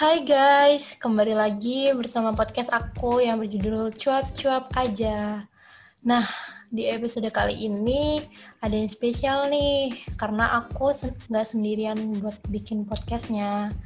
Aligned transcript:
Hai 0.00 0.24
guys, 0.24 0.96
kembali 0.96 1.36
lagi 1.36 1.92
bersama 1.92 2.32
podcast 2.32 2.72
aku 2.72 3.20
yang 3.20 3.36
berjudul 3.36 3.92
Cuap-Cuap 3.92 4.72
Aja. 4.72 5.44
Nah, 6.08 6.24
di 6.72 6.88
episode 6.88 7.28
kali 7.28 7.68
ini 7.68 8.24
ada 8.64 8.72
yang 8.72 8.88
spesial 8.88 9.52
nih, 9.52 9.92
karena 10.16 10.64
aku 10.64 10.88
nggak 11.28 11.44
sendirian 11.44 12.16
buat 12.16 12.32
bikin 12.48 12.88
podcastnya. 12.88 13.76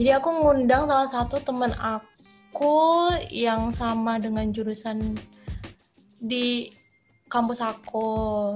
Jadi 0.00 0.08
aku 0.16 0.32
ngundang 0.32 0.88
salah 0.88 1.12
satu 1.12 1.36
teman 1.44 1.76
aku 1.76 3.12
yang 3.28 3.68
sama 3.76 4.16
dengan 4.16 4.56
jurusan 4.56 5.12
di 6.24 6.72
kampus 7.28 7.60
aku 7.60 8.08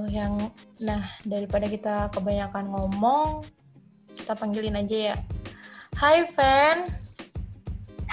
yang 0.09 0.49
nah 0.81 1.05
daripada 1.21 1.69
kita 1.69 2.09
kebanyakan 2.09 2.65
ngomong 2.65 3.45
kita 4.17 4.33
panggilin 4.33 4.81
aja 4.81 5.13
ya 5.13 5.17
Hai 5.95 6.27
Fan. 6.27 7.04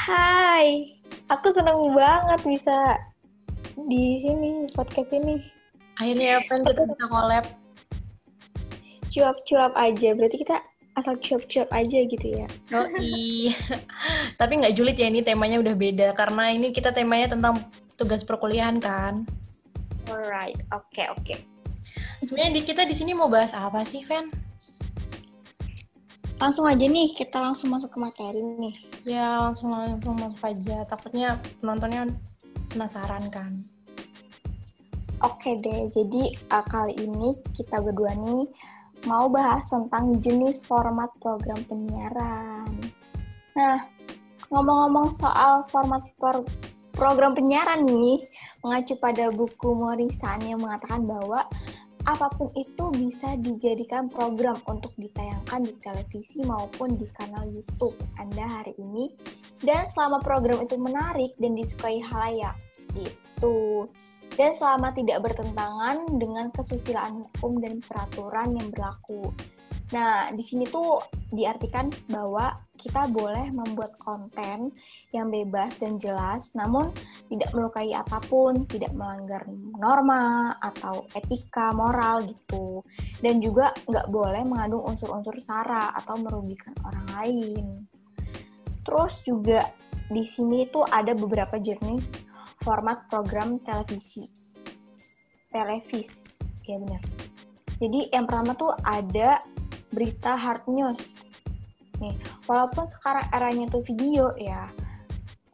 Hai, 0.02 0.98
aku 1.30 1.54
seneng 1.54 1.94
banget 1.94 2.42
bisa 2.42 2.98
di 3.86 4.18
sini 4.18 4.66
podcast 4.74 5.14
ini. 5.14 5.38
Akhirnya 5.94 6.42
Fan 6.50 6.66
kita 6.66 6.90
bisa 6.90 7.06
collab. 7.06 7.46
Cuap-cuap 9.14 9.70
aja, 9.78 10.10
berarti 10.18 10.42
kita 10.42 10.58
asal 10.98 11.14
cuap-cuap 11.22 11.70
aja 11.70 12.02
gitu 12.02 12.26
ya. 12.34 12.50
Oh 12.74 12.90
iya. 12.98 13.54
Tapi 14.42 14.66
nggak 14.66 14.74
julid 14.74 14.98
ya 14.98 15.06
ini 15.06 15.22
temanya 15.22 15.62
udah 15.62 15.78
beda 15.78 16.18
karena 16.18 16.50
ini 16.50 16.74
kita 16.74 16.90
temanya 16.90 17.38
tentang 17.38 17.62
tugas 17.94 18.26
perkuliahan 18.26 18.82
kan. 18.82 19.22
Alright, 20.10 20.58
oke 20.74 20.82
okay, 20.90 21.06
oke. 21.14 21.22
Okay. 21.22 21.38
Sebenarnya 22.26 22.66
kita 22.66 22.90
di 22.90 22.98
sini 22.98 23.14
mau 23.14 23.30
bahas 23.30 23.54
apa 23.54 23.86
sih, 23.86 24.02
Fan? 24.02 24.34
Langsung 26.42 26.66
aja 26.66 26.82
nih 26.82 27.14
kita 27.14 27.38
langsung 27.38 27.70
masuk 27.70 27.94
ke 27.94 27.98
materi 28.02 28.42
nih. 28.42 28.74
Ya 29.06 29.38
langsung 29.46 29.70
langsung 29.70 30.18
masuk 30.18 30.42
aja. 30.42 30.82
Takutnya 30.90 31.38
penontonnya 31.62 32.10
penasaran 32.74 33.30
kan. 33.30 33.62
Oke 35.22 35.62
deh 35.62 35.86
jadi 35.94 36.34
uh, 36.50 36.66
kali 36.66 36.98
ini 36.98 37.38
kita 37.54 37.78
berdua 37.78 38.18
nih 38.18 38.50
mau 39.06 39.30
bahas 39.30 39.62
tentang 39.70 40.18
jenis 40.18 40.58
format 40.66 41.14
program 41.22 41.62
penyiaran. 41.70 42.74
Nah 43.54 43.86
ngomong-ngomong 44.50 45.14
soal 45.14 45.62
format 45.70 46.02
pro 46.18 46.42
program 46.90 47.38
penyiaran 47.38 47.86
nih 47.86 48.18
mengacu 48.66 48.98
pada 48.98 49.30
buku 49.30 49.78
Morisan 49.78 50.42
yang 50.42 50.58
mengatakan 50.58 51.06
bahwa 51.06 51.46
apa 52.02 52.26
pun 52.34 52.50
itu 52.58 52.90
bisa 52.98 53.38
dijadikan 53.38 54.10
program 54.10 54.58
untuk 54.66 54.90
ditayangkan 54.98 55.62
di 55.62 55.74
televisi 55.86 56.42
maupun 56.42 56.98
di 56.98 57.06
kanal 57.14 57.46
YouTube 57.46 57.94
Anda 58.18 58.42
hari 58.42 58.74
ini. 58.78 59.14
Dan 59.62 59.86
selama 59.86 60.18
program 60.18 60.58
itu 60.66 60.74
menarik 60.74 61.30
dan 61.38 61.54
disukai 61.54 62.02
halayak, 62.02 62.58
gitu. 62.98 63.86
Dan 64.34 64.50
selama 64.50 64.90
tidak 64.96 65.22
bertentangan 65.22 66.18
dengan 66.18 66.50
kesusilaan 66.50 67.22
hukum 67.22 67.62
dan 67.62 67.78
peraturan 67.84 68.58
yang 68.58 68.68
berlaku. 68.74 69.30
Nah, 69.92 70.32
di 70.32 70.40
sini 70.40 70.64
tuh 70.64 71.04
diartikan 71.28 71.92
bahwa 72.08 72.56
kita 72.80 73.12
boleh 73.12 73.52
membuat 73.52 73.92
konten 74.00 74.72
yang 75.12 75.28
bebas 75.28 75.76
dan 75.76 76.00
jelas, 76.00 76.48
namun 76.56 76.88
tidak 77.28 77.52
melukai 77.52 77.92
apa 77.92 78.16
pun, 78.24 78.64
tidak 78.66 78.90
melanggar 78.96 79.44
norma 79.76 80.56
atau 80.64 81.04
etika 81.12 81.76
moral 81.76 82.24
gitu. 82.24 82.80
Dan 83.20 83.44
juga 83.44 83.76
nggak 83.84 84.08
boleh 84.08 84.42
mengandung 84.48 84.82
unsur-unsur 84.88 85.36
sara 85.44 85.92
atau 85.92 86.16
merugikan 86.16 86.72
orang 86.88 87.06
lain. 87.20 87.64
Terus 88.82 89.12
juga 89.28 89.68
di 90.08 90.24
sini 90.24 90.66
tuh 90.72 90.88
ada 90.88 91.12
beberapa 91.12 91.60
jenis 91.60 92.08
format 92.64 93.06
program 93.12 93.60
televisi. 93.60 94.24
Televisi, 95.52 96.08
ya 96.64 96.80
benar. 96.80 97.02
Jadi 97.82 98.14
yang 98.14 98.24
pertama 98.30 98.54
tuh 98.54 98.72
ada 98.86 99.42
berita 99.92 100.34
hard 100.34 100.64
news. 100.66 101.20
Nih, 102.00 102.16
walaupun 102.50 102.90
sekarang 102.90 103.28
eranya 103.30 103.70
tuh 103.70 103.84
video 103.86 104.34
ya. 104.40 104.66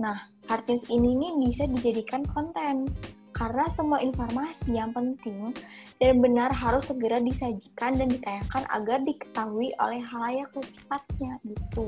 Nah, 0.01 0.31
hard 0.49 0.65
news 0.71 0.87
ini 0.89 1.19
nih 1.19 1.33
bisa 1.45 1.69
dijadikan 1.69 2.25
konten 2.33 2.89
karena 3.37 3.71
semua 3.71 4.03
informasi 4.03 4.75
yang 4.75 4.91
penting 4.91 5.55
dan 6.03 6.19
benar 6.19 6.51
harus 6.51 6.91
segera 6.91 7.23
disajikan 7.23 7.95
dan 7.95 8.11
ditayangkan 8.11 8.67
agar 8.75 8.99
diketahui 9.07 9.71
oleh 9.79 10.03
halayak 10.03 10.51
secepatnya 10.51 11.39
gitu. 11.47 11.87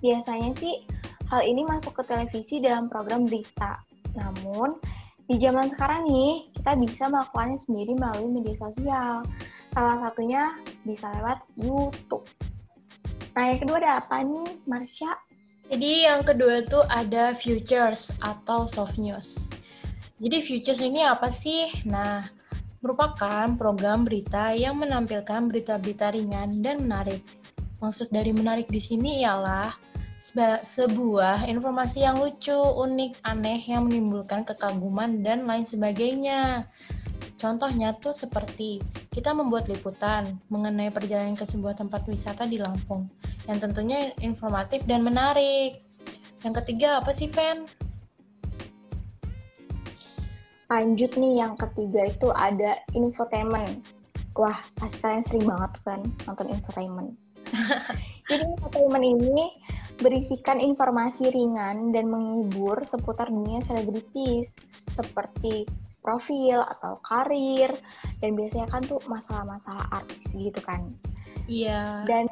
Biasanya 0.00 0.56
sih 0.56 0.80
hal 1.28 1.44
ini 1.44 1.68
masuk 1.68 1.92
ke 2.00 2.02
televisi 2.08 2.64
dalam 2.64 2.88
program 2.88 3.28
berita. 3.28 3.80
Namun, 4.16 4.80
di 5.30 5.38
zaman 5.38 5.70
sekarang 5.70 6.08
nih, 6.08 6.50
kita 6.58 6.72
bisa 6.74 7.06
melakukannya 7.06 7.58
sendiri 7.60 7.92
melalui 7.94 8.40
media 8.40 8.56
sosial. 8.58 9.22
Salah 9.70 9.98
satunya 10.02 10.58
bisa 10.82 11.06
lewat 11.14 11.46
YouTube. 11.54 12.26
Nah, 13.38 13.44
yang 13.54 13.58
kedua 13.62 13.78
ada 13.78 13.92
apa 14.02 14.26
nih, 14.26 14.50
Marsha? 14.66 15.14
Jadi 15.70 15.90
yang 16.02 16.26
kedua 16.26 16.66
tuh 16.66 16.82
ada 16.90 17.30
futures 17.38 18.10
atau 18.18 18.66
soft 18.66 18.98
news. 18.98 19.46
Jadi 20.18 20.42
futures 20.42 20.82
ini 20.82 21.06
apa 21.06 21.30
sih? 21.30 21.70
Nah, 21.86 22.26
merupakan 22.82 23.46
program 23.54 24.02
berita 24.02 24.50
yang 24.50 24.82
menampilkan 24.82 25.46
berita-berita 25.46 26.10
ringan 26.18 26.58
dan 26.58 26.82
menarik. 26.82 27.22
Maksud 27.78 28.10
dari 28.10 28.34
menarik 28.34 28.66
di 28.66 28.82
sini 28.82 29.22
ialah 29.22 29.70
sebuah 30.66 31.48
informasi 31.48 32.04
yang 32.04 32.20
lucu, 32.20 32.52
unik, 32.52 33.24
aneh 33.24 33.64
yang 33.64 33.88
menimbulkan 33.88 34.44
kekaguman 34.44 35.24
dan 35.24 35.48
lain 35.48 35.64
sebagainya. 35.64 36.66
Contohnya 37.40 37.96
tuh 37.96 38.12
seperti 38.12 38.84
kita 39.08 39.32
membuat 39.32 39.64
liputan 39.72 40.28
mengenai 40.52 40.92
perjalanan 40.92 41.32
ke 41.32 41.48
sebuah 41.48 41.72
tempat 41.72 42.04
wisata 42.04 42.44
di 42.44 42.60
Lampung 42.60 43.08
yang 43.48 43.56
tentunya 43.56 44.12
informatif 44.20 44.84
dan 44.84 45.00
menarik. 45.00 45.80
Yang 46.44 46.54
ketiga 46.60 47.00
apa 47.00 47.16
sih, 47.16 47.32
Fen? 47.32 47.64
Lanjut 50.68 51.16
nih 51.16 51.40
yang 51.40 51.56
ketiga 51.56 52.12
itu 52.12 52.28
ada 52.36 52.76
infotainment. 52.92 53.88
Wah, 54.36 54.60
pasti 54.76 55.00
kalian 55.00 55.24
sering 55.24 55.44
banget 55.48 55.72
kan 55.82 56.00
nonton 56.28 56.46
infotainment. 56.52 57.10
Jadi 58.28 58.44
infotainment 58.44 59.04
ini 59.16 59.48
berisikan 59.96 60.60
informasi 60.60 61.32
ringan 61.32 61.88
dan 61.96 62.04
menghibur 62.12 62.84
seputar 62.84 63.32
dunia 63.32 63.64
selebritis 63.64 64.52
seperti 64.92 65.64
profil 66.00 66.64
atau 66.64 67.00
karir 67.04 67.72
dan 68.20 68.36
biasanya 68.36 68.68
kan 68.72 68.82
tuh 68.84 69.00
masalah-masalah 69.08 69.86
artis 69.92 70.32
gitu 70.32 70.60
kan. 70.64 70.92
Iya. 71.46 72.04
Dan 72.08 72.28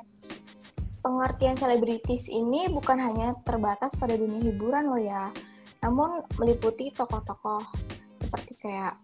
pengertian 1.05 1.57
selebritis 1.57 2.27
ini 2.29 2.69
bukan 2.69 2.99
hanya 2.99 3.37
terbatas 3.47 3.95
pada 3.97 4.19
dunia 4.19 4.43
hiburan 4.51 4.91
loh 4.91 5.01
ya, 5.01 5.31
namun 5.81 6.21
meliputi 6.37 6.91
tokoh-tokoh 6.93 7.63
seperti 8.19 8.53
kayak 8.69 8.99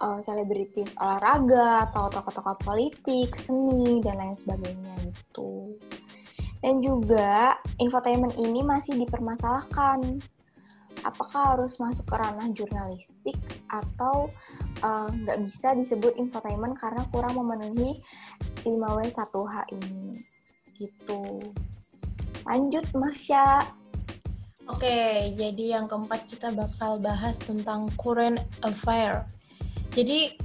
uh, 0.00 0.22
selebritis 0.24 0.94
olahraga 0.96 1.90
atau 1.90 2.08
tokoh-tokoh 2.08 2.56
politik, 2.62 3.34
seni 3.36 4.00
dan 4.00 4.16
lain 4.16 4.36
sebagainya 4.38 4.94
gitu. 5.10 5.76
Dan 6.62 6.78
juga 6.78 7.58
infotainment 7.82 8.38
ini 8.38 8.62
masih 8.62 8.94
dipermasalahkan 8.94 10.22
apakah 11.02 11.54
harus 11.54 11.76
masuk 11.78 12.06
ke 12.06 12.16
ranah 12.16 12.48
jurnalistik 12.54 13.38
atau 13.70 14.30
eh, 14.82 15.08
nggak 15.10 15.38
uh, 15.38 15.42
bisa 15.46 15.74
disebut 15.74 16.14
infotainment 16.18 16.78
karena 16.78 17.02
kurang 17.10 17.38
memenuhi 17.38 18.02
5W1H 18.66 19.54
ini? 19.74 20.18
Gitu. 20.78 21.52
Lanjut 22.46 22.86
Marsha. 22.94 23.66
Oke, 24.70 25.34
jadi 25.34 25.78
yang 25.78 25.90
keempat 25.90 26.30
kita 26.30 26.54
bakal 26.54 27.02
bahas 27.02 27.34
tentang 27.42 27.90
current 27.98 28.38
affair. 28.62 29.26
Jadi 29.90 30.38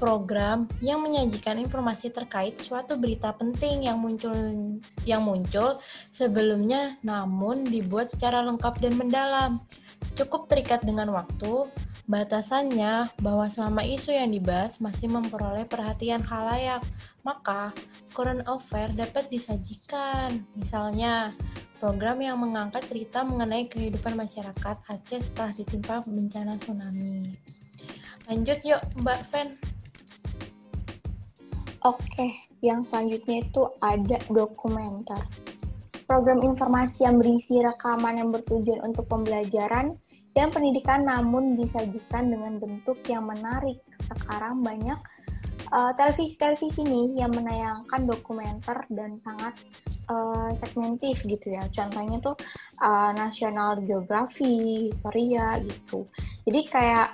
program 0.00 0.64
yang 0.80 1.04
menyajikan 1.04 1.60
informasi 1.60 2.08
terkait 2.08 2.56
suatu 2.56 2.96
berita 2.96 3.36
penting 3.36 3.84
yang 3.84 4.00
muncul 4.00 4.32
yang 5.04 5.20
muncul 5.20 5.76
sebelumnya 6.08 6.96
namun 7.04 7.68
dibuat 7.68 8.08
secara 8.08 8.40
lengkap 8.40 8.80
dan 8.80 8.96
mendalam. 8.96 9.50
Cukup 10.16 10.48
terikat 10.48 10.80
dengan 10.80 11.12
waktu, 11.12 11.68
batasannya 12.08 13.12
bahwa 13.20 13.46
selama 13.46 13.84
isu 13.84 14.16
yang 14.16 14.32
dibahas 14.32 14.80
masih 14.80 15.06
memperoleh 15.12 15.68
perhatian 15.68 16.24
khalayak, 16.24 16.80
maka 17.22 17.70
current 18.16 18.42
affair 18.48 18.90
dapat 18.96 19.28
disajikan. 19.28 20.42
Misalnya, 20.56 21.30
program 21.78 22.18
yang 22.18 22.40
mengangkat 22.40 22.82
cerita 22.90 23.22
mengenai 23.22 23.70
kehidupan 23.70 24.18
masyarakat 24.18 24.76
Aceh 24.88 25.20
setelah 25.20 25.52
ditimpa 25.54 26.02
bencana 26.08 26.56
tsunami. 26.58 27.30
Lanjut 28.26 28.58
yuk 28.62 28.82
Mbak 29.00 29.20
Fen. 29.30 29.48
Oke, 31.80 32.36
yang 32.60 32.84
selanjutnya 32.84 33.40
itu 33.40 33.62
ada 33.80 34.20
dokumenter. 34.28 35.20
program 36.04 36.42
informasi 36.42 37.06
yang 37.06 37.22
berisi 37.22 37.62
rekaman 37.62 38.18
yang 38.18 38.34
bertujuan 38.34 38.82
untuk 38.82 39.06
pembelajaran 39.06 39.94
dan 40.34 40.50
pendidikan 40.50 41.06
namun 41.06 41.54
disajikan 41.54 42.34
dengan 42.34 42.58
bentuk 42.58 42.98
yang 43.06 43.30
menarik. 43.30 43.78
Sekarang 44.10 44.58
banyak 44.58 44.98
uh, 45.70 45.94
televisi-televisi 45.94 46.82
nih 46.82 47.22
yang 47.22 47.30
menayangkan 47.30 48.10
dokumenter 48.10 48.82
dan 48.90 49.22
sangat 49.22 49.54
uh, 50.10 50.50
segmentif 50.58 51.22
gitu 51.22 51.54
ya. 51.54 51.62
Contohnya 51.70 52.18
tuh 52.18 52.34
uh, 52.82 53.14
National 53.14 53.78
Geography, 53.86 54.90
Historia 54.90 55.62
gitu. 55.62 56.10
Jadi 56.42 56.60
kayak 56.66 57.08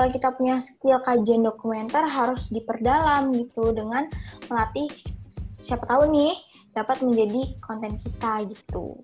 kalau 0.00 0.16
kita 0.16 0.32
punya 0.32 0.56
skill 0.64 0.96
kajian 1.04 1.44
dokumenter 1.44 2.00
harus 2.08 2.48
diperdalam 2.48 3.36
gitu 3.36 3.68
dengan 3.76 4.08
melatih 4.48 4.88
siapa 5.60 5.84
tahu 5.84 6.08
nih 6.08 6.32
dapat 6.72 7.04
menjadi 7.04 7.52
konten 7.60 8.00
kita 8.00 8.48
gitu. 8.48 8.96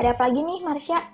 Ada 0.00 0.16
apa 0.16 0.32
lagi 0.32 0.40
nih, 0.40 0.58
Marsha? 0.64 1.12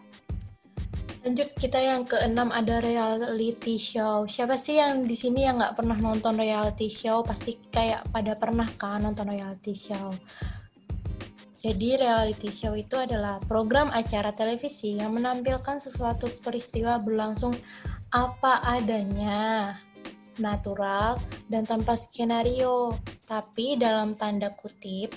Lanjut 1.27 1.51
kita 1.59 1.83
yang 1.83 2.07
keenam 2.07 2.55
ada 2.55 2.79
reality 2.79 3.83
show. 3.83 4.31
Siapa 4.31 4.55
sih 4.55 4.79
yang 4.79 5.03
di 5.03 5.19
sini 5.19 5.43
yang 5.43 5.59
nggak 5.59 5.83
pernah 5.83 5.99
nonton 5.99 6.39
reality 6.39 6.87
show? 6.87 7.27
Pasti 7.27 7.59
kayak 7.67 8.15
pada 8.15 8.39
pernah 8.39 8.71
kan 8.79 9.03
nonton 9.03 9.27
reality 9.27 9.75
show. 9.75 10.15
Jadi 11.63 11.95
reality 11.95 12.51
show 12.51 12.75
itu 12.75 12.99
adalah 12.99 13.39
program 13.47 13.87
acara 13.95 14.35
televisi 14.35 14.99
yang 14.99 15.15
menampilkan 15.15 15.79
sesuatu 15.79 16.27
peristiwa 16.43 16.99
berlangsung 16.99 17.55
apa 18.11 18.59
adanya 18.67 19.79
natural, 20.41 21.21
dan 21.53 21.69
tanpa 21.69 21.99
skenario. 21.99 22.97
Tapi 23.27 23.77
dalam 23.77 24.17
tanda 24.17 24.53
kutip, 24.57 25.13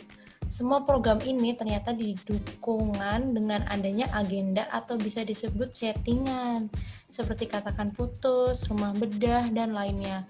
semua 0.48 0.84
program 0.84 1.20
ini 1.24 1.56
ternyata 1.56 1.96
didukungan 1.96 3.36
dengan 3.36 3.64
adanya 3.72 4.10
agenda 4.16 4.68
atau 4.72 4.96
bisa 5.00 5.24
disebut 5.24 5.72
settingan, 5.72 6.68
seperti 7.08 7.48
katakan 7.48 7.92
putus, 7.96 8.68
rumah 8.68 8.92
bedah, 8.96 9.52
dan 9.52 9.72
lainnya. 9.72 10.24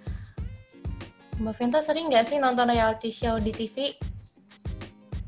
Mbak 1.35 1.55
Venta 1.59 1.79
sering 1.83 2.07
nggak 2.07 2.25
sih 2.31 2.39
nonton 2.39 2.71
reality 2.71 3.11
show 3.11 3.35
di 3.41 3.51
TV? 3.51 3.91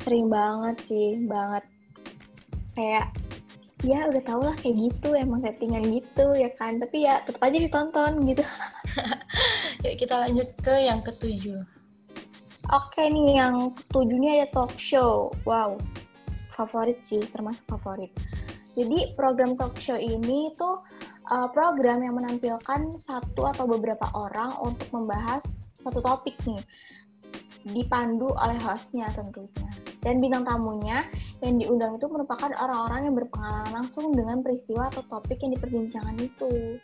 Sering 0.08 0.32
banget 0.32 0.80
sih, 0.80 1.20
banget. 1.28 1.68
Kayak 2.72 3.12
ya 3.84 4.08
udah 4.08 4.24
tau 4.24 4.40
lah 4.40 4.56
kayak 4.56 4.80
gitu 4.80 5.14
emang 5.14 5.44
settingan 5.44 5.86
gitu 5.94 6.34
ya 6.34 6.50
kan 6.58 6.82
tapi 6.82 7.06
ya 7.06 7.22
tetap 7.22 7.46
aja 7.46 7.62
ditonton 7.62 8.26
gitu 8.26 8.42
Yuk 9.86 9.94
kita 10.02 10.16
lanjut 10.18 10.50
ke 10.66 10.76
yang 10.90 11.00
ketujuh. 11.06 11.62
Oke 12.74 13.08
nih, 13.08 13.40
yang 13.40 13.72
ketujuhnya 13.72 14.44
ada 14.44 14.48
talk 14.52 14.74
show. 14.76 15.32
Wow, 15.46 15.80
favorit 16.52 17.00
sih, 17.06 17.24
termasuk 17.30 17.64
favorit. 17.70 18.12
Jadi 18.76 19.14
program 19.14 19.56
talk 19.56 19.78
show 19.80 19.96
ini 19.96 20.52
tuh 20.58 20.84
uh, 21.30 21.48
program 21.54 22.04
yang 22.04 22.18
menampilkan 22.18 22.98
satu 23.00 23.48
atau 23.48 23.70
beberapa 23.70 24.10
orang 24.18 24.52
untuk 24.60 24.90
membahas 24.92 25.46
satu 25.80 26.02
topik 26.02 26.36
nih. 26.44 26.60
Dipandu 27.64 28.34
oleh 28.36 28.58
hostnya 28.60 29.08
tentunya. 29.16 29.87
Dan 30.08 30.24
bintang 30.24 30.48
tamunya 30.48 31.04
yang 31.44 31.60
diundang 31.60 32.00
itu 32.00 32.08
merupakan 32.08 32.48
orang-orang 32.64 33.12
yang 33.12 33.16
berpengalaman 33.20 33.84
langsung 33.84 34.16
dengan 34.16 34.40
peristiwa 34.40 34.88
atau 34.88 35.04
topik 35.04 35.44
yang 35.44 35.52
diperbincangkan 35.60 36.16
itu. 36.24 36.80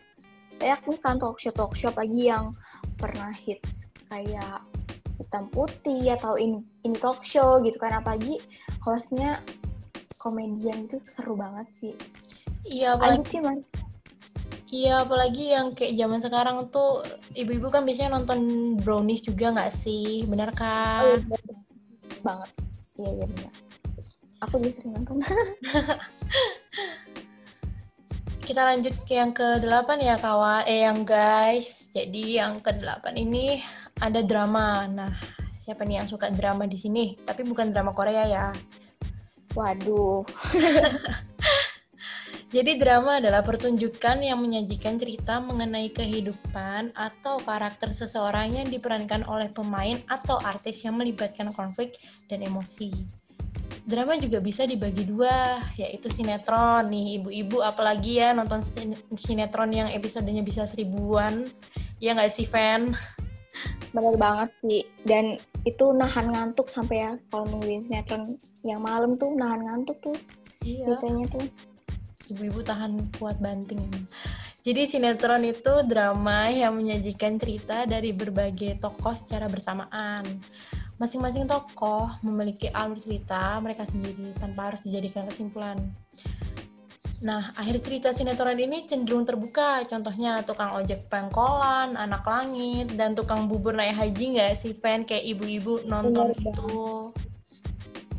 Banyak 0.60 0.82
nih 0.92 1.00
kan 1.00 1.16
talk 1.24 1.40
show 1.40 1.56
talk 1.56 1.72
show 1.72 1.96
lagi 1.96 2.28
yang 2.28 2.52
pernah 3.00 3.32
hits 3.32 3.88
kayak 4.12 4.60
hitam 5.16 5.48
putih 5.56 6.20
atau 6.20 6.36
ini 6.36 6.60
ini 6.84 7.00
talk 7.00 7.24
show 7.24 7.64
gitu 7.64 7.80
kan. 7.80 7.96
Apalagi 8.04 8.44
hostnya 8.84 9.40
komedian 10.20 10.92
itu 10.92 11.00
seru 11.08 11.40
banget 11.40 11.72
sih. 11.72 11.96
Iya 12.68 13.00
apalagi 13.00 13.40
sih 13.40 13.40
man 13.40 13.64
Iya, 14.74 15.06
apalagi 15.06 15.54
yang 15.54 15.78
kayak 15.78 16.02
zaman 16.02 16.18
sekarang 16.18 16.58
tuh 16.74 17.06
ibu-ibu 17.38 17.70
kan 17.70 17.86
biasanya 17.86 18.18
nonton 18.18 18.74
brownies 18.82 19.22
juga 19.22 19.54
nggak 19.54 19.70
sih, 19.70 20.26
benar 20.26 20.50
kan? 20.58 21.14
Oh, 21.14 21.22
iya, 21.22 21.54
banget, 22.26 22.50
iya 23.00 23.10
iya 23.22 23.26
benar. 23.30 23.54
Aku 24.44 24.60
juga 24.60 24.76
sering 24.76 24.94
nonton. 25.00 25.18
Kita 28.44 28.60
lanjut 28.68 28.92
ke 29.08 29.16
yang 29.16 29.32
ke-8 29.32 29.90
ya 30.04 30.20
kawan, 30.20 30.68
eh 30.68 30.84
yang 30.84 31.08
guys. 31.08 31.88
Jadi 31.96 32.44
yang 32.44 32.60
ke-8 32.60 33.16
ini 33.16 33.64
ada 34.04 34.20
drama. 34.20 34.84
Nah, 34.84 35.16
siapa 35.56 35.88
nih 35.88 36.04
yang 36.04 36.12
suka 36.12 36.28
drama 36.28 36.68
di 36.68 36.76
sini? 36.76 37.16
Tapi 37.24 37.48
bukan 37.48 37.72
drama 37.72 37.96
Korea 37.96 38.28
ya. 38.28 38.52
Waduh. 39.56 40.28
Jadi 42.54 42.78
drama 42.78 43.18
adalah 43.18 43.42
pertunjukan 43.42 44.22
yang 44.22 44.38
menyajikan 44.38 45.02
cerita 45.02 45.42
mengenai 45.42 45.90
kehidupan 45.90 46.94
atau 46.94 47.42
karakter 47.42 47.90
seseorang 47.98 48.54
yang 48.54 48.70
diperankan 48.70 49.26
oleh 49.26 49.50
pemain 49.50 49.98
atau 50.06 50.38
artis 50.38 50.86
yang 50.86 51.02
melibatkan 51.02 51.50
konflik 51.50 51.98
dan 52.30 52.46
emosi. 52.46 52.94
Drama 53.90 54.22
juga 54.22 54.38
bisa 54.38 54.70
dibagi 54.70 55.02
dua, 55.02 55.66
yaitu 55.82 56.14
sinetron 56.14 56.94
nih, 56.94 57.18
ibu-ibu 57.18 57.66
apalagi 57.66 58.22
ya 58.22 58.38
nonton 58.38 58.62
sinetron 59.18 59.74
yang 59.74 59.90
episodenya 59.90 60.46
bisa 60.46 60.70
seribuan, 60.70 61.50
ya 61.98 62.14
nggak 62.14 62.30
sih 62.30 62.46
fan? 62.46 62.94
Bener 63.98 64.14
banget 64.14 64.54
sih, 64.62 64.86
dan 65.10 65.42
itu 65.66 65.90
nahan 65.90 66.30
ngantuk 66.30 66.70
sampai 66.70 67.02
ya 67.02 67.12
kalau 67.34 67.50
nungguin 67.50 67.82
sinetron 67.82 68.38
yang 68.62 68.86
malam 68.86 69.18
tuh 69.18 69.34
nahan 69.34 69.66
ngantuk 69.66 69.98
tuh, 70.06 70.16
iya. 70.62 70.86
biasanya 70.86 71.26
tuh. 71.34 71.73
Ibu-ibu 72.32 72.64
tahan 72.64 73.12
kuat 73.20 73.42
banting. 73.44 73.84
Jadi 74.64 74.88
sinetron 74.88 75.44
itu 75.44 75.84
drama 75.84 76.48
yang 76.48 76.80
menyajikan 76.80 77.36
cerita 77.36 77.84
dari 77.84 78.16
berbagai 78.16 78.80
tokoh 78.80 79.12
secara 79.12 79.52
bersamaan 79.52 80.24
Masing-masing 81.02 81.50
tokoh 81.50 82.08
memiliki 82.22 82.70
alur 82.70 83.02
cerita 83.02 83.58
mereka 83.60 83.84
sendiri 83.84 84.30
tanpa 84.38 84.72
harus 84.72 84.86
dijadikan 84.86 85.26
kesimpulan. 85.26 85.76
Nah, 87.24 87.56
akhir 87.60 87.84
cerita 87.84 88.16
sinetron 88.16 88.56
ini 88.56 88.86
cenderung 88.86 89.28
terbuka. 89.28 89.84
Contohnya 89.90 90.44
tukang 90.48 90.76
ojek 90.76 91.08
pengkolan, 91.12 92.00
anak 92.00 92.22
langit, 92.28 92.94
dan 92.94 93.20
tukang 93.20 93.52
bubur 93.52 93.74
naik 93.74 93.96
haji 93.96 94.38
nggak 94.38 94.54
sih, 94.54 94.76
fan 94.76 95.08
kayak 95.08 95.28
ibu-ibu 95.34 95.82
nonton 95.88 96.30
Benar 96.30 96.40
itu. 96.40 96.80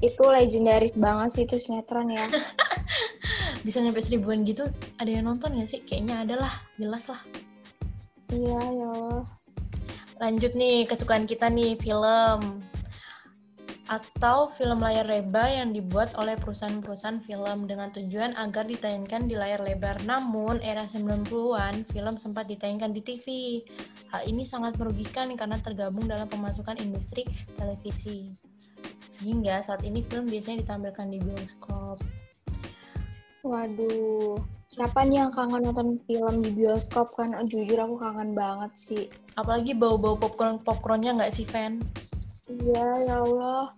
Itu 0.02 0.24
legendaris 0.28 0.98
banget 0.98 1.28
sih 1.36 1.44
itu 1.46 1.56
sinetron 1.56 2.10
ya. 2.10 2.26
Bisa 3.64 3.80
nyampe 3.80 4.04
seribuan 4.04 4.44
gitu, 4.44 4.68
ada 5.00 5.08
yang 5.08 5.24
nonton 5.24 5.56
nggak 5.56 5.68
sih? 5.72 5.80
Kayaknya 5.80 6.28
ada 6.28 6.34
lah, 6.36 6.54
jelas 6.76 7.08
lah. 7.08 7.24
Iya, 8.28 8.60
ya 8.60 8.92
Lanjut 10.20 10.52
nih, 10.54 10.84
kesukaan 10.84 11.24
kita 11.24 11.48
nih, 11.48 11.74
film. 11.80 12.62
Atau 13.84 14.48
film 14.52 14.80
layar 14.80 15.04
lebar 15.04 15.48
yang 15.48 15.76
dibuat 15.76 16.16
oleh 16.16 16.36
perusahaan-perusahaan 16.40 17.20
film 17.20 17.68
dengan 17.68 17.92
tujuan 17.92 18.32
agar 18.36 18.64
ditayangkan 18.64 19.28
di 19.28 19.36
layar 19.36 19.60
lebar. 19.60 20.00
Namun, 20.04 20.60
era 20.64 20.88
90-an, 20.88 21.84
film 21.88 22.14
sempat 22.16 22.48
ditayangkan 22.48 22.92
di 22.96 23.00
TV. 23.04 23.26
Hal 24.12 24.24
ini 24.24 24.48
sangat 24.48 24.76
merugikan 24.80 25.28
karena 25.36 25.60
tergabung 25.60 26.08
dalam 26.08 26.28
pemasukan 26.28 26.80
industri 26.80 27.28
televisi. 27.56 28.32
Sehingga 29.08 29.60
saat 29.60 29.84
ini 29.84 30.00
film 30.04 30.28
biasanya 30.32 30.64
ditampilkan 30.64 31.06
di 31.12 31.18
bioskop. 31.20 32.23
Waduh, 33.44 34.40
siapa 34.72 35.04
nih 35.04 35.20
yang 35.20 35.28
kangen 35.28 35.68
nonton 35.68 36.00
film 36.08 36.40
di 36.40 36.48
bioskop 36.56 37.12
kan? 37.12 37.36
Oh, 37.36 37.44
jujur 37.44 37.76
aku 37.76 38.00
kangen 38.00 38.32
banget 38.32 38.72
sih. 38.72 39.04
Apalagi 39.36 39.76
bau-bau 39.76 40.16
popcorn 40.16 40.64
popcornnya 40.64 41.12
nggak 41.12 41.28
sih, 41.28 41.44
Fan? 41.44 41.76
Iya, 42.48 43.04
ya 43.04 43.20
Allah. 43.20 43.68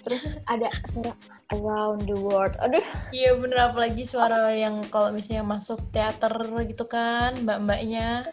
Terus 0.00 0.24
ada 0.48 0.72
suara 0.88 1.12
around 1.52 2.08
the 2.08 2.16
world. 2.16 2.56
Aduh. 2.64 2.80
Iya 3.12 3.36
bener, 3.36 3.68
apalagi 3.68 4.08
suara 4.08 4.56
yang 4.56 4.80
kalau 4.88 5.12
misalnya 5.12 5.44
masuk 5.44 5.76
teater 5.92 6.32
gitu 6.64 6.88
kan, 6.88 7.36
mbak-mbaknya. 7.44 8.24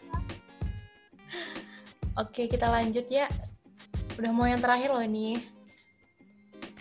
Oke, 2.15 2.47
kita 2.47 2.71
lanjut 2.71 3.11
ya. 3.11 3.27
Udah 4.15 4.31
mau 4.31 4.47
yang 4.47 4.63
terakhir 4.63 4.95
loh 4.95 5.03
ini. 5.03 5.43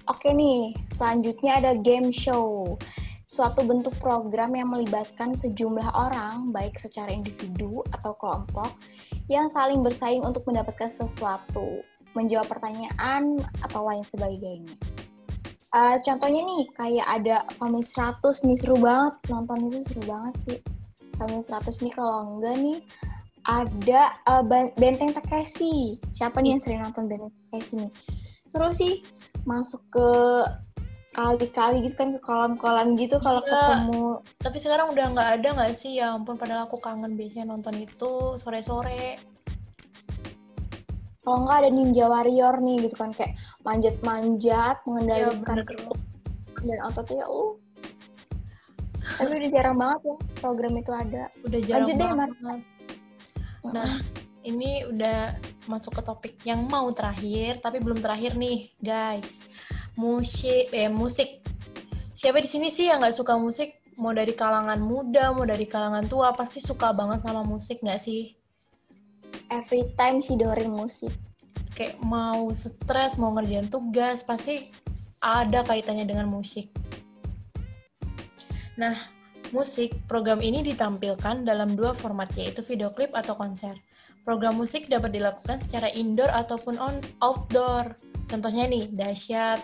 Oke 0.07 0.31
nih, 0.31 0.79
selanjutnya 0.95 1.59
ada 1.59 1.73
game 1.75 2.15
show 2.15 2.79
suatu 3.27 3.67
bentuk 3.67 3.91
program 3.99 4.55
yang 4.55 4.71
melibatkan 4.71 5.35
sejumlah 5.35 5.91
orang, 5.99 6.55
baik 6.55 6.79
secara 6.79 7.11
individu 7.11 7.83
atau 7.91 8.15
kelompok, 8.23 8.71
yang 9.27 9.51
saling 9.51 9.83
bersaing 9.83 10.23
untuk 10.23 10.47
mendapatkan 10.47 10.95
sesuatu, 10.95 11.83
menjawab 12.15 12.47
pertanyaan, 12.47 13.43
atau 13.67 13.83
lain 13.83 14.07
sebagainya. 14.07 14.75
Uh, 15.75 15.99
contohnya 16.07 16.41
nih, 16.47 16.63
kayak 16.79 17.07
ada 17.11 17.37
Family 17.59 17.83
100 17.83 18.23
nih, 18.47 18.57
seru 18.57 18.79
banget. 18.79 19.15
Nonton 19.27 19.59
itu 19.67 19.83
seru 19.91 20.03
banget 20.07 20.35
sih. 20.47 20.59
Family 21.19 21.43
100 21.43 21.83
nih, 21.83 21.93
kalau 21.99 22.39
enggak 22.39 22.57
nih, 22.63 22.79
ada 23.51 24.15
uh, 24.31 24.43
Benteng 24.79 25.11
Takeshi. 25.13 25.99
Siapa 26.15 26.39
nih 26.39 26.55
yang 26.57 26.63
sering 26.63 26.81
nonton 26.81 27.11
Benteng 27.11 27.35
Takeshi 27.51 27.75
nih? 27.83 27.93
Seru 28.55 28.71
sih, 28.71 29.03
masuk 29.43 29.83
ke 29.91 30.09
kali-kali 31.17 31.81
gitu 31.81 31.97
kan 31.97 32.13
ke 32.13 32.21
kolam-kolam 32.21 32.93
gitu 33.01 33.17
kalau 33.19 33.41
Iya. 33.41 33.49
ketemu 33.49 34.05
Tapi 34.37 34.59
sekarang 34.61 34.93
udah 34.93 35.07
nggak 35.17 35.31
ada 35.41 35.49
nggak 35.57 35.73
sih? 35.73 35.97
Ya 35.97 36.13
ampun, 36.13 36.37
padahal 36.37 36.69
aku 36.69 36.77
kangen 36.77 37.17
biasanya 37.17 37.49
nonton 37.49 37.81
itu 37.81 38.37
sore-sore. 38.37 39.17
kalau 41.27 41.43
nggak 41.43 41.59
ada 41.59 41.71
ninja 41.75 42.07
warrior 42.07 42.55
nih 42.63 42.87
gitu 42.87 42.95
kan 42.95 43.11
kayak 43.11 43.35
manjat-manjat 43.67 44.79
Iya, 44.79 44.85
mengendalikan 44.87 45.59
kekuatan 45.67 46.07
dan 46.63 46.79
ototnya 46.87 47.27
uh 47.27 47.59
tapi 49.19 49.31
udah 49.39 49.51
jarang 49.51 49.77
banget 49.79 50.01
ya 50.07 50.17
program 50.39 50.73
itu 50.79 50.93
ada 50.95 51.23
Udah 51.43 51.61
jarang 51.63 51.83
Lanjut 51.83 51.95
deh, 51.95 52.09
banget. 52.11 52.31
Mar. 52.43 52.59
Nah, 53.75 53.93
ini 54.43 54.71
udah 54.87 55.19
masuk 55.67 55.99
ke 55.99 56.03
topik 56.03 56.35
yang 56.47 56.63
mau 56.67 56.87
terakhir, 56.95 57.59
tapi 57.59 57.83
belum 57.83 57.99
terakhir 57.99 58.39
nih, 58.39 58.71
guys. 58.79 59.43
Musik, 59.97 60.73
eh 60.73 60.93
musik. 60.93 61.41
Siapa 62.17 62.41
di 62.41 62.49
sini 62.49 62.69
sih 62.73 62.89
yang 62.89 63.01
nggak 63.01 63.17
suka 63.17 63.37
musik? 63.37 63.73
Mau 63.97 64.13
dari 64.13 64.37
kalangan 64.37 64.77
muda, 64.81 65.33
mau 65.33 65.49
dari 65.49 65.65
kalangan 65.65 66.05
tua, 66.05 66.37
pasti 66.37 66.61
suka 66.61 66.93
banget 66.93 67.25
sama 67.25 67.45
musik 67.45 67.81
nggak 67.81 68.01
sih? 68.01 68.37
every 69.51 69.87
time 69.95 70.19
sih 70.23 70.35
dengerin 70.35 70.73
musik 70.73 71.13
Kayak 71.77 72.01
mau 72.01 72.49
stres, 72.57 73.21
mau 73.21 73.37
ngerjain 73.37 73.69
tugas, 73.69 74.25
pasti 74.25 74.73
ada 75.21 75.61
kaitannya 75.61 76.09
dengan 76.09 76.25
musik. 76.25 76.73
Nah, 78.81 78.97
musik, 79.53 79.93
program 80.09 80.41
ini 80.41 80.65
ditampilkan 80.65 81.45
dalam 81.45 81.77
dua 81.77 81.93
format, 81.93 82.33
yaitu 82.33 82.65
video 82.65 82.89
klip 82.89 83.13
atau 83.13 83.37
konser. 83.37 83.77
Program 84.25 84.57
musik 84.57 84.89
dapat 84.89 85.21
dilakukan 85.21 85.61
secara 85.61 85.93
indoor 85.93 86.33
ataupun 86.33 86.81
on 86.81 86.97
outdoor. 87.21 87.93
Contohnya 88.25 88.65
nih, 88.73 88.89
dahsyat, 88.97 89.61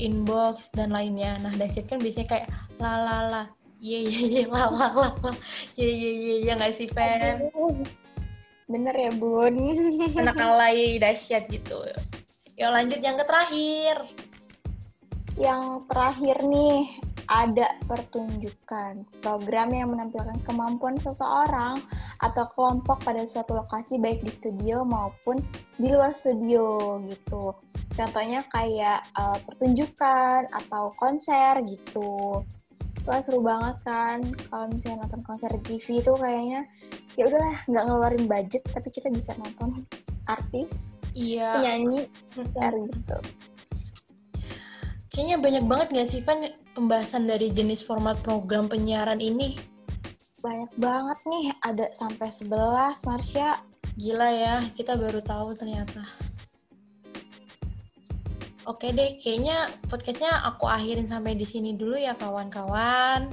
inbox, 0.00 0.72
dan 0.72 0.96
lainnya. 0.96 1.36
Nah, 1.44 1.52
dahsyat 1.52 1.86
kan 1.86 2.00
biasanya 2.00 2.28
kayak 2.32 2.46
la 2.80 2.92
la 2.96 3.18
la, 3.28 3.42
ye 3.76 4.00
ye 4.00 4.22
ye, 4.32 4.42
la 4.52 4.72
la 4.72 4.88
la 4.96 5.08
la, 5.12 5.32
ye 5.76 5.88
ye 5.88 6.10
ye, 6.16 6.34
ya 6.48 6.56
nggak 6.56 6.72
sih, 6.72 6.88
Pen? 6.88 7.52
bener 8.70 8.94
ya 8.94 9.10
bun 9.10 9.58
Anak 10.22 10.38
alay 10.38 10.94
dahsyat 11.02 11.50
gitu. 11.50 11.82
Yuk 12.54 12.70
lanjut 12.70 13.02
yang 13.02 13.18
ke 13.18 13.24
terakhir. 13.26 13.96
yang 15.40 15.88
terakhir 15.88 16.36
nih 16.44 17.00
ada 17.30 17.78
pertunjukan 17.86 19.06
program 19.22 19.70
yang 19.70 19.94
menampilkan 19.94 20.34
kemampuan 20.42 20.98
seseorang 20.98 21.78
atau 22.18 22.50
kelompok 22.58 23.06
pada 23.06 23.22
suatu 23.22 23.54
lokasi 23.54 24.02
baik 24.02 24.26
di 24.26 24.34
studio 24.34 24.82
maupun 24.82 25.38
di 25.78 25.94
luar 25.94 26.10
studio 26.10 26.98
gitu. 27.06 27.54
Contohnya 27.94 28.42
kayak 28.50 29.06
uh, 29.14 29.38
pertunjukan 29.46 30.50
atau 30.50 30.90
konser 30.98 31.62
gitu. 31.70 32.42
Wah 33.06 33.22
seru 33.22 33.40
banget 33.40 33.78
kan 33.86 34.20
kalau 34.50 34.66
misalnya 34.68 35.06
nonton 35.06 35.22
konser 35.24 35.50
TV 35.64 36.02
itu 36.02 36.12
kayaknya 36.18 36.66
ya 37.14 37.30
udahlah 37.30 37.56
nggak 37.70 37.84
ngeluarin 37.86 38.24
budget 38.26 38.62
tapi 38.74 38.90
kita 38.90 39.08
bisa 39.08 39.32
nonton 39.38 39.86
artis, 40.26 40.74
Iya. 41.14 41.58
penyanyi, 41.58 42.10
konser 42.34 42.72
gitu. 42.90 43.18
Kayaknya 45.10 45.36
banyak 45.42 45.64
banget 45.66 45.86
nggak 45.90 46.08
sih, 46.08 46.22
Van, 46.22 46.38
pembahasan 46.80 47.28
dari 47.28 47.52
jenis 47.52 47.84
format 47.84 48.16
program 48.24 48.64
penyiaran 48.64 49.20
ini? 49.20 49.60
Banyak 50.40 50.72
banget 50.80 51.18
nih, 51.28 51.52
ada 51.60 51.92
sampai 51.92 52.32
11, 52.32 52.96
Marsha. 53.04 53.60
Gila 54.00 54.28
ya, 54.32 54.64
kita 54.72 54.96
baru 54.96 55.20
tahu 55.20 55.52
ternyata. 55.52 56.00
Oke 58.64 58.96
deh, 58.96 59.20
kayaknya 59.20 59.68
podcastnya 59.92 60.40
aku 60.48 60.64
akhirin 60.64 61.04
sampai 61.04 61.36
di 61.36 61.44
sini 61.44 61.76
dulu 61.76 62.00
ya 62.00 62.16
kawan-kawan. 62.16 63.28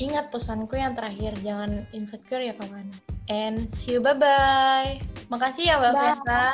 Ingat 0.00 0.32
pesanku 0.32 0.80
yang 0.80 0.96
terakhir, 0.96 1.36
jangan 1.44 1.84
insecure 1.92 2.40
ya 2.40 2.56
kawan. 2.56 2.88
And 3.28 3.68
see 3.76 3.96
you, 3.96 4.00
bye-bye. 4.00 5.04
Makasih 5.28 5.68
ya 5.68 5.76
Mbak 5.76 5.92
Bye. 5.92 6.00
Fiesta. 6.00 6.44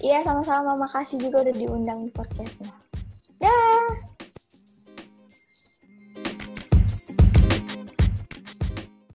Iya, 0.00 0.18
sama-sama. 0.24 0.80
Makasih 0.80 1.20
juga 1.20 1.44
udah 1.44 1.54
diundang 1.56 2.08
di 2.08 2.10
podcastnya. 2.14 2.72
Dah! 3.36 4.09